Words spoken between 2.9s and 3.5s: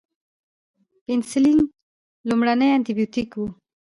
بیوټیک و